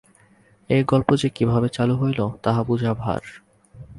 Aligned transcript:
এই 0.69 0.83
গল্প 0.83 1.09
যে 1.15 1.29
কিভাবে 1.29 1.67
চালু 1.69 1.95
হইল, 1.97 2.19
তাহা 2.43 2.61
বুঝা 2.63 2.91
ভার। 2.93 3.23